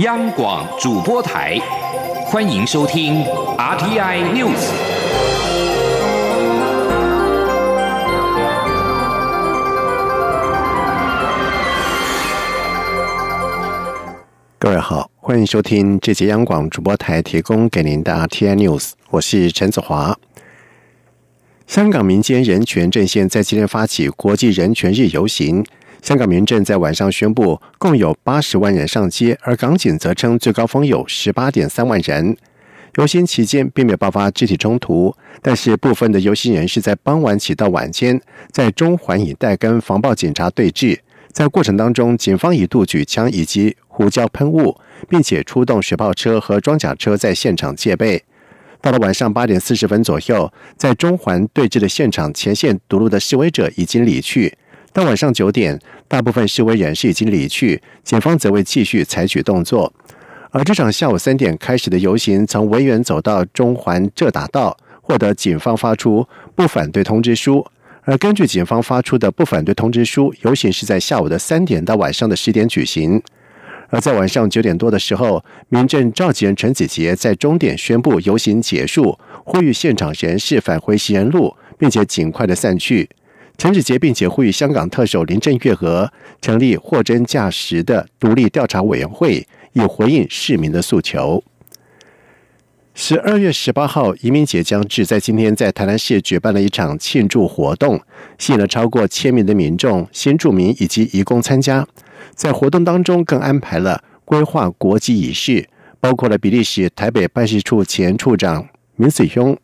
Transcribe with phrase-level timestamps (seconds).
[0.00, 1.58] 央广主播台，
[2.26, 3.24] 欢迎收听
[3.56, 4.70] RTI News。
[14.58, 20.14] 各位好，欢迎收听这节央广主播台提供给您的 RTI News，我是陈子华。
[21.66, 25.64] 香港民间人权阵线在今天发起国际人权日游行。
[26.06, 32.36] 香港民政在晚上宣布，共有八十万人上街，而港警则称最高峰有十八点三万人。
[32.94, 35.12] 游行期间并没有爆发肢体冲突，
[35.42, 38.20] 但是部分的游行人士在傍晚起到晚间，
[38.52, 40.96] 在中环一带跟防暴警察对峙。
[41.32, 44.78] 在过程当中，警方一度举枪以及胡椒喷雾，
[45.08, 48.22] 并且出动水炮车和装甲车在现场戒备。
[48.80, 54.56] 到了晚上八点四十分左右，在中环对峙的现场前线堵路的示威者已经离去。
[54.96, 55.78] 到晚上九点，
[56.08, 59.92] 大部分示威人士已经离去，警方则未继续采取动作。
[60.50, 67.62] 而这场下午三点开始的游行，从维园走到中环浙大道，获得警方发出不反对通知书。
[68.04, 73.22] 而根据警方发出的不反对通知书，游行是在下午的三点到晚上的十点举行。
[73.90, 83.06] 而在晚上九点多的时候，民政召集人陈子杰在终点宣布游行结束，呼吁现场人士返回行人路，并且尽快的散去。
[83.58, 86.12] 陈子杰并且呼吁香港特首林郑月娥
[86.42, 91.42] 成立货真价实的独立调查委员会，以回应市民的诉求。
[92.94, 98.00] 十二月十八号，移民节将至，在今天在台南市举办了一场庆祝活动，
[98.38, 101.86] 吸引了超过千名的民众、新住民以及移工参加。
[102.34, 105.68] 在活动当中，更安排了规划国籍仪式，
[106.00, 109.56] 包括了比利时台北办事处前处长明子庸。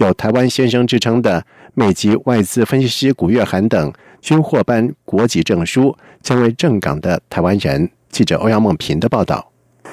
[0.00, 7.90] 有“台湾先生”之称的美籍外资分析师古月涵等，均获颁国籍证书，成为正港的台湾人。
[8.08, 9.52] 记者欧阳梦平的报道。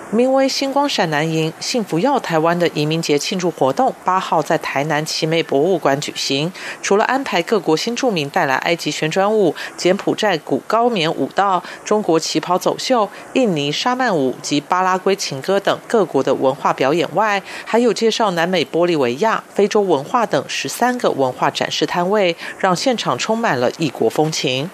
[0.10, 6.50] 名为“星光闪南营幸福耀台湾”的移民节庆祝活动，八号在台南奇美博物馆举行。
[6.82, 24.70] 除了安排各国新住民带来埃及旋转舞、柬埔寨古高棉舞蹈、中国旗袍走秀、印尼沙曼舞及巴拉圭情歌等各国的文化表演外，还有介绍南美玻利维亚、非洲文化等十三个文化展示摊位，让现场充满了异国风情。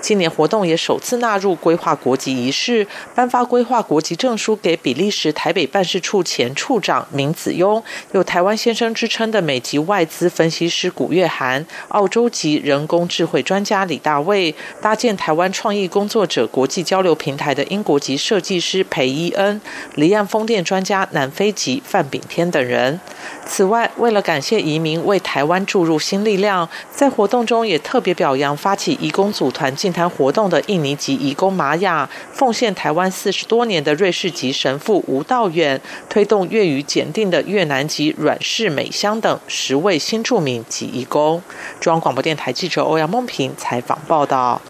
[0.00, 7.82] 今年活动也首次纳入规划国籍仪式，颁发规划国籍证书给比利时台北办事处前处长明子庸，
[8.12, 19.60] 有“台湾先生”之称的美籍外资分析师古月涵，澳洲籍人工智慧专家李大卫，搭建台湾创意工作者国际交流平台的英国籍设计师裴伊恩，
[19.96, 23.00] 离岸风电专家南非籍范炳天等人。
[23.44, 41.42] 此外，为了感谢移民为台湾注入新力量，在活动中也特别表扬发起移工组团进坛活动的印尼籍移工玛雅，奉献台湾四十多年的瑞士籍神父吴道远，推动粤语检定的越南籍阮氏美香等十位新住民籍移工。
[41.80, 44.60] 中央广播电台记者欧阳梦平采访报道。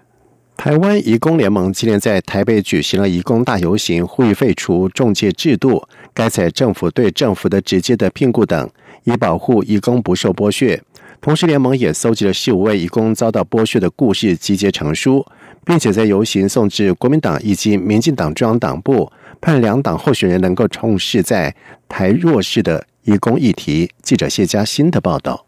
[0.56, 8.68] 台湾移工联盟今天在台北举行了移工大游行，呼吁废除中介制度，改采政府对政府的直接的聘雇等，
[9.04, 10.82] 以保护移工不受剥削。
[11.20, 15.24] 同时，联盟也搜集了十五位移工遭到剥削的故事，集结成书，
[15.64, 21.54] 并且在游行送至国民党以及民进党中央党部，盼两党候选人能够重视在
[21.88, 23.90] 台弱势的移工议题。
[24.02, 25.45] 记者谢佳欣的报道。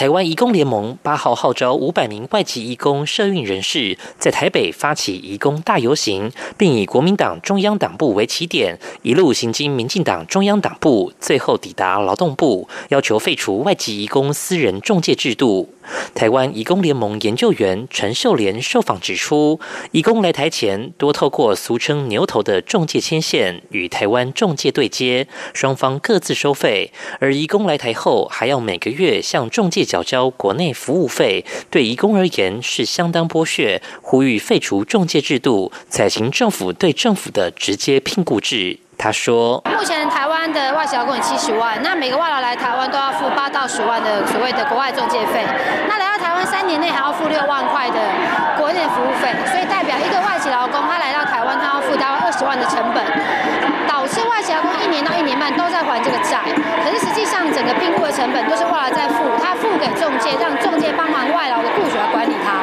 [0.00, 15.68] 台湾移工联盟八号号召五百名外籍移工社运人士，在台北发起移工大游行，并以国民党中央党部为起点，一路行经民进党中央党部，最后抵达劳动部，要求废除外籍移工私人中介制度。
[16.14, 33.82] 台湾移工联盟研究员陈秀莲受访指出，移工来台前多透过俗称“牛头”的中介牵线，与台湾中介对接，双方各自收费；而移工来台后，还要每个月向中介缴交国内服务费，对移工而言是相当剥削。
[34.00, 38.78] 呼吁废除中介制度，采行政府对政府的直接聘雇制。
[38.96, 45.42] 他说：“目前台湾的外籍劳工有七十万，那每个外劳来台湾都要付八到十万的所谓的国外中介费。
[45.88, 47.98] 那来到台湾三年内还要付六万块的
[48.56, 53.02] 国内服务费，所以代表一个外籍劳工他来到台湾，他要付大概二十万的成本，
[54.50, 56.42] 加工一年到一年半都在还这个债。
[56.82, 62.58] 可是实际上整个聘雇的成本都是后来在付，他付给中介，让中介帮忙外劳的雇主来管理他。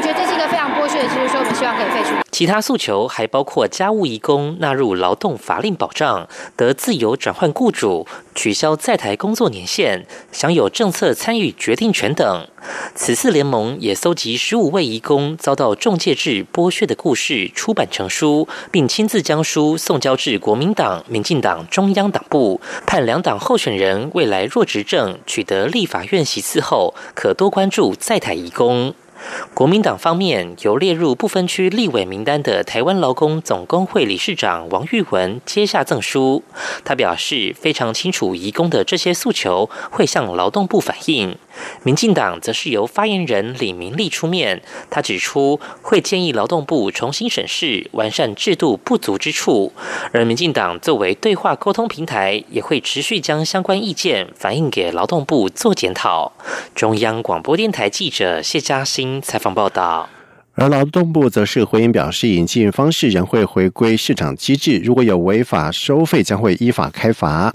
[0.00, 6.26] 我觉得这是一个非常剥削的制度，所以我们希望可以废除。”其他诉求还包括家务移工纳入劳动法令保障、
[6.56, 12.46] 得自由转换雇主、取消在台工作年限、享有政策参与决定权等。
[12.94, 28.94] 此次联盟也搜集十五位移工遭到中介制剥削的故事，出版成书，并亲自将书送交至国民党、民进党中央党部，盼两党候选人未来若执政取得立法院席次后，可多关注在台移工。
[29.54, 36.42] 国民党方面由列入不分区立委名单的台湾劳工总工会理事长王玉文接下赠书，
[36.84, 41.36] 他表示非常清楚移工的这些诉求，会向劳动部反映。
[41.82, 49.72] 民进党则是由发言人李明利出面，他指出会建议劳动部重新审视完善制度不足之处，
[50.12, 56.32] 而民进党作为对话沟通平台，也会持续将相关意见反映给劳动部做检讨。
[56.74, 60.08] 中央广播电台记者谢嘉欣采访报道。
[60.54, 67.54] 而劳动部则是回应表示，引进方式仍会回归市场机制，如果有违法收费，将会依法开罚。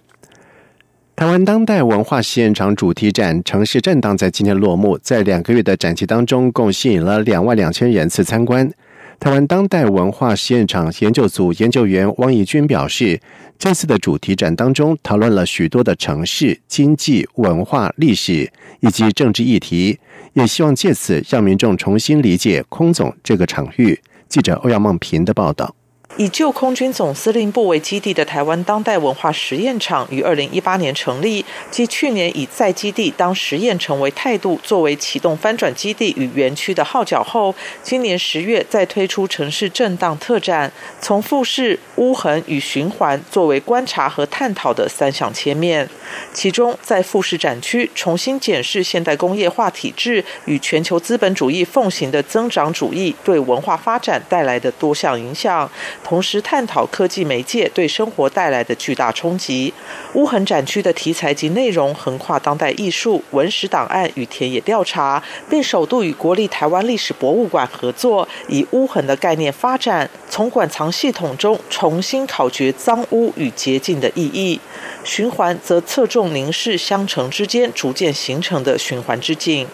[1.16, 8.70] 台湾当代文化实验场主题展“城市震荡”在今天落幕，在两个月的展期当中，共吸引了两万两千人次参观。
[9.18, 13.18] 台湾当代文化实验场研究组研究员汪义军表示，
[13.58, 18.52] 这次的主题展当中讨论了许多的城市、经济、文化、历史
[18.82, 19.98] 以及政治议题，
[20.34, 23.98] 也希望借此让民众重新理解空总这个场域。
[24.28, 25.74] 记者欧阳梦平的报道。
[26.18, 37.54] 以旧空军总司令部为基地的台湾当代文化实验场于二零一八年成立，继去年以在基地当实验成为态度，作为启动翻转基地与园区的号角后，
[37.84, 40.72] 今年十月再推出城市震荡特展，
[41.02, 45.90] 从复式、污痕与循环作为观察和探讨的三项切面。
[46.34, 55.70] 其中，在复式展区重新检视现代工业化体制与全球资本主义奉行的增长主义对文化发展带来的多项影响。
[56.06, 59.74] 同时探讨科技媒介对生活带来的巨大冲击。
[60.14, 74.62] 乌痕展区的题材及内容横跨当代艺术、文史档案与田野调查，并首度与国立台湾历史博物馆合作，以乌痕的概念发展，从馆藏系统中重新考掘脏污与洁净的意义。
[75.04, 79.68] 循环则侧重凝视相城之间逐渐形成的循环之境。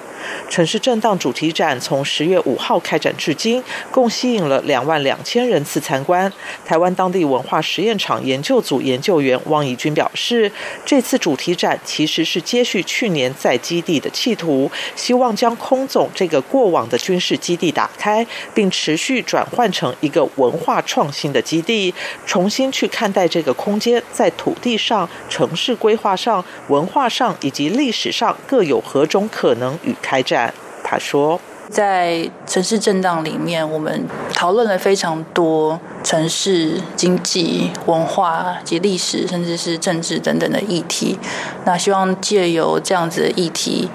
[0.50, 6.32] 城市震荡主题展从十月五号开展至今，共吸引了两万两千人次参观。
[6.66, 10.52] 台湾当地文化实验场研究组研究员汪怡君表示，
[10.86, 21.94] 这次主题展其实是接续去年在基地的企图，希望将空总这个过往的军事基地打开，并持续转换成一个文化创新的基地，
[22.26, 29.96] 重新去看待这个空间在土地上、城市规划上、文化上以及历史上各有何种可能与。
[30.12, 30.54] 开展，
[30.84, 41.18] 他说，在城市震荡里面，我们讨论了非常多城市经济、文化及历史，甚至是政治等等的议题。
[41.64, 43.90] 那希望借由这样子的议题，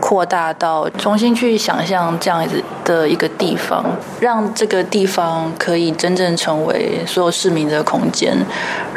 [0.00, 3.84] 扩大到重新去想象这样子的一个地方，
[4.18, 8.36] 让这个地方可以真正成为所有市民的空间，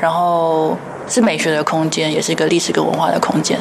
[0.02, 0.76] 然后
[1.08, 3.60] 是美学的空间，也是一个历史跟文化的空间。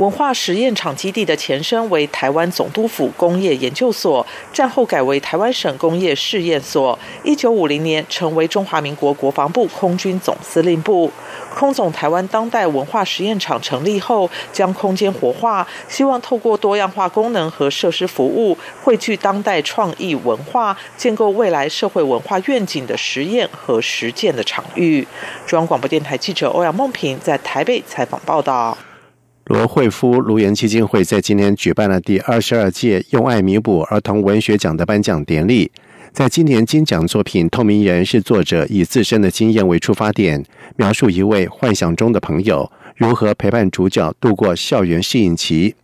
[0.00, 6.98] 文化实验场基地的前身为台湾总督府工业研究所，战后改为台湾省工业试验所。
[7.22, 11.12] 一九五零年成为中华民国国防部空军总司令部。
[11.54, 25.06] 空总台湾当代文化实验场成立后，将空间活化，希望透过多样化功能和设施服务，汇聚当代创意文化，建构未来社会文化愿景的实验和实践的场域。
[25.46, 28.78] 中央广播电台记者欧阳梦平在台北采访报道。
[29.50, 35.68] 罗惠夫卢岩基金会在今天举办了第二十二届“用爱弥补儿童文学奖”的颁奖典礼。
[36.12, 40.40] 在今年金奖作品《透明人》是作者以自身的经验为出发点，
[40.76, 45.74] 描述一位幻想中的朋友如何陪伴主角度过校园适应期。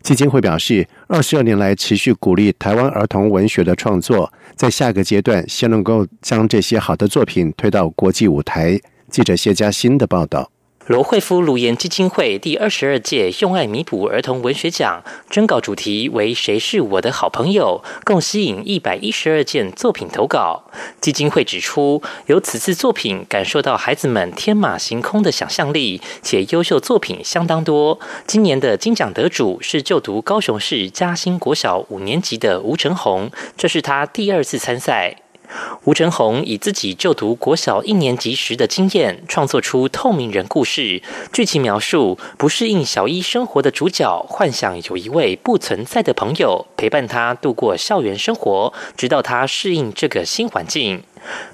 [0.00, 8.80] 基金会表示，二十二年来持续鼓励台湾儿童文学的创作，在下个阶段先能够将这些好的作品推到国际舞台。
[9.10, 10.52] 记者谢佳欣的报道。
[10.88, 20.64] 罗惠夫卢岩基金会第二十二届用爱弥补儿童文学奖征稿主题为“谁是我的好朋友”，共吸引一百一十二件作品投稿。
[20.98, 28.00] 基金会指出，由此次作品感受到孩子们天马行空的想象力，且优秀作品相当多。
[28.26, 35.16] 今年的金奖得主是就读高雄市嘉兴国小五年级的吴成宏，这是他第二次参赛。
[35.84, 41.02] 吴成红以自己就读国小一年级时的经验，创作出《透明人》故事。
[41.32, 51.02] 剧情描述不适应小一生活的主角，幻想有一位不存在的朋友陪伴他度过校园生活，直到他适应这个新环境。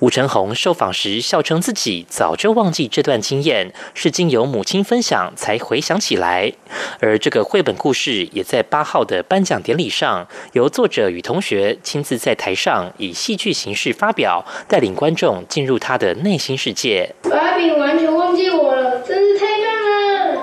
[0.01, 6.53] 吴成宏受访时笑称自己早就忘记这段经验，是经由母亲分享才回想起来。
[7.01, 17.15] 而这个绘本故事也在八号的颁奖典礼上，由作者与同学亲自在台上以戏剧形式发表，带领观众进入他的内心世界。
[17.25, 20.43] Robin 完全忘记我了，真是太棒了！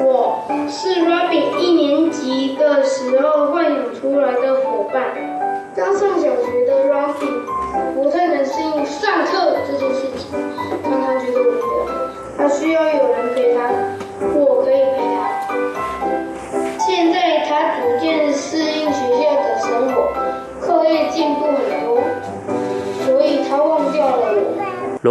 [0.00, 5.14] 我是 Robin 一年级的时候幻想出来的伙伴，
[5.74, 7.42] 刚上小学的 Robin。
[7.94, 8.27] 不太
[9.24, 10.30] 这件事情，
[10.82, 11.60] 让他觉得无聊。
[12.36, 13.07] 他需要有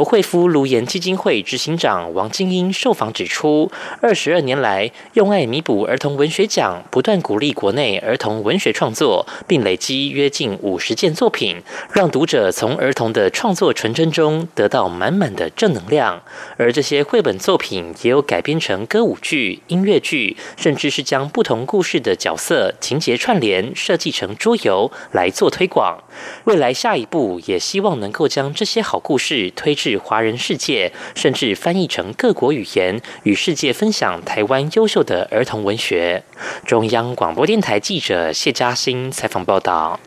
[0.08, 3.70] 惠夫卢颜基金会执行长王金英受访指出，
[4.02, 11.62] 二十二年来用爱弥补儿童文学奖，不断鼓励国内儿童文学创作，并累积约近五十件作品，
[11.92, 16.22] 让读者从儿童的创作纯真中得到满满的正能量。
[16.56, 26.02] 而这些绘本作品也有改编成歌舞剧、音乐剧，甚至是将不同故事的角色情节串联设计成桌游来做推广。
[26.46, 29.78] 未来下一步也希望能够将这些好故事推。
[29.78, 36.24] 至华人世界，甚至翻译成各国语言，与世界分享台湾优秀的儿童文学。
[36.66, 40.00] 中央广播电台记者谢嘉欣采访报道。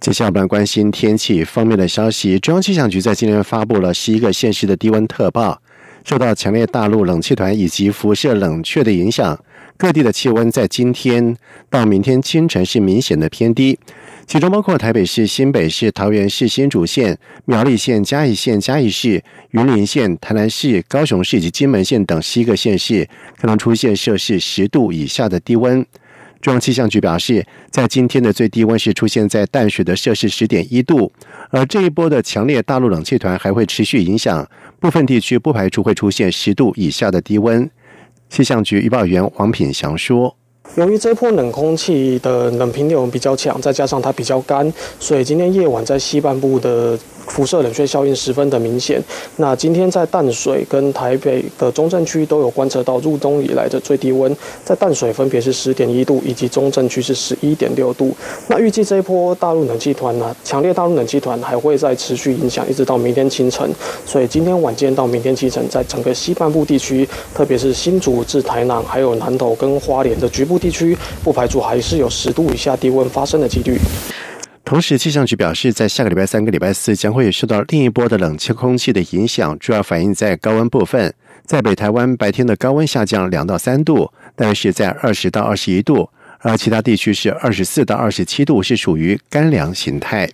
[0.00, 2.38] 接下来我们关心天气方面的消息。
[2.38, 5.62] 中央气象局在今天发布了十一个县市的低温特报，
[6.04, 9.38] 受到强烈大陆冷气团以及辐射冷却的影响，
[9.78, 11.34] 各地的气温在今天
[11.70, 13.78] 到明天清晨是明显的偏低。
[14.26, 25.84] 其中包括台北市、新北市、桃园市、新竹县、苗栗县、嘉义县、嘉义市、云林县、台南市、高雄市以及金门县等七个县市可能出现摄氏十度以下的低温。
[26.40, 31.12] 中央气象局表示，在今天的最低温是出现在淡水的摄氏十点一度，
[31.50, 34.46] 而这一波的强烈大陆冷气团还会持续影响
[34.80, 37.70] 部分地区，不排除会出现十度以下的低温。
[38.28, 40.36] 气象局预报员王品祥说。
[40.76, 46.98] 由于这波冷空气的冷平流比较强，再加上它比较干，所以今天夜晚在西半部的。
[47.26, 49.02] 辐射冷却效应十分的明显。
[49.36, 58.14] 那今天在淡水跟台北的中正区都有观测到入冬以来的最低温，在淡水分别是十点一度，以及中正区是十一点六度。
[58.48, 63.68] 那预计这一波大陆冷气团呢，强烈大陆冷气团还会再持续影响，一直到明天清晨。
[64.06, 73.78] 所以今天晚间到明天清晨，在整个西半部地区，特别是新竹至台南，还有南投跟花莲的局部地区，不排除还是有十度以下低温发生的几率。
[74.64, 81.12] 同时，气象局表示，在下个礼拜三、个礼拜四将会受到另一波的冷气空气的影响，主要反映在高温部分。
[81.44, 90.30] 在北台湾，白天的高温下降两到三度，但是在二十到二十一度；而其他地区是二十四到二十七度，是属于干凉形态。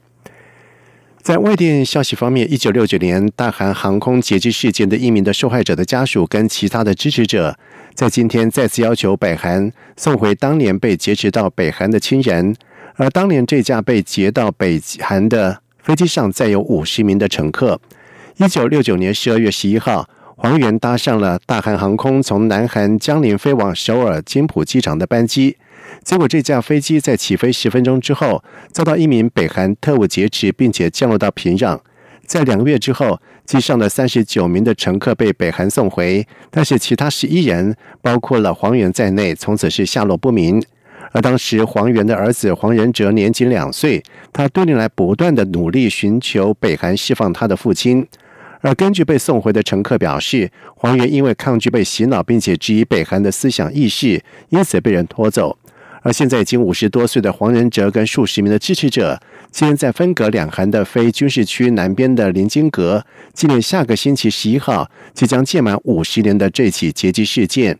[1.20, 7.58] 在外电消息方面，一九六九年大韩航空劫机事件的一名的受害者的家属跟其他的支持者，
[7.94, 12.54] 在今天再次要求北韩送回当年被劫持到北韩的亲人。
[13.00, 17.80] 而当年这架被劫到北韩的飞机上载有五十名的乘客。
[18.36, 25.56] 一九六九年十二月十一号，黄源搭上了大韩航空从南韩江陵飞往首尔金浦机场的班机，
[26.04, 31.80] 结果这架飞机在起飞十分钟之后遭到一名北韩特务劫持，并且降落到平壤。
[32.26, 40.62] 在两个月之后，机上的三十九名的乘客被北韩送回，但是其他十一人，包括了黄源在内，从此是下落不明。
[41.12, 44.02] 而当时黄元的儿子黄仁哲年仅两岁，
[44.32, 48.06] 他多年来不断的努力寻求北韩释放他的父亲。
[48.60, 55.56] 而根据被送回的乘客表示，黄元因为抗拒被洗脑，并且质疑北韩的思想意识，因此被人拖走。
[56.02, 67.78] 而现在已经五十多岁的黄仁哲跟数十名的支持者，今天在分隔两韩的非军事区南边的临津阁，纪念下个星期十一号即将届满五十年的这起劫机事件。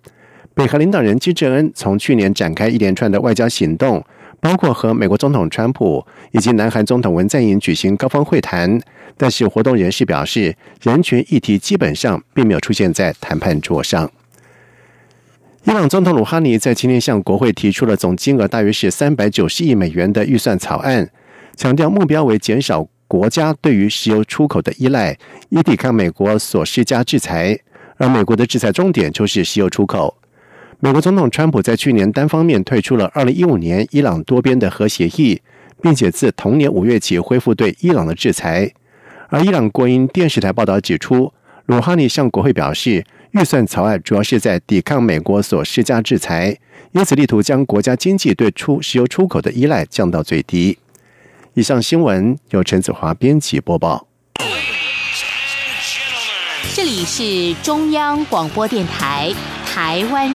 [0.61, 4.05] 美韩领导人金正恩从去年展开一连串的外交行动，
[4.41, 8.79] 包括和美国总统川普以及南韩总统文在寅举行高峰会谈。
[9.17, 14.11] 但是，活动人士表示，人权议题基本上并没有出现在谈判桌上。
[15.65, 21.09] 伊朗总统鲁哈尼在今天向国会提出了总金额大约是三百九十亿美元的预算草案，
[21.57, 25.17] 强调目标为减少国家对于石油出口的依赖，
[25.49, 27.59] 以抵抗美国所施加制裁。
[27.97, 30.20] 而美国的制裁重点就是石油出口。
[30.83, 35.43] 美国总统川普在去年单方面退出了二零一五年伊朗多边的核协议，
[35.83, 38.73] 并且自同年五月起恢复对伊朗的制裁。
[39.29, 41.35] 而伊朗国营电视台报道指出，
[41.67, 46.57] 鲁哈尼向国会表示，预算草案主要是在抵抗美国所施加制裁，
[46.93, 50.79] 因此力图将国家经济对出石油出口的依赖降到最低。
[51.53, 54.07] 以上新闻由陈子华编辑播报。
[56.73, 59.31] 这里是中央广播电台
[59.67, 60.29] 台湾